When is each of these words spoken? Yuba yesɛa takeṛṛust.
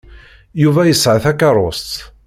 Yuba 0.63 0.81
yesɛa 0.89 1.19
takeṛṛust. 1.23 1.91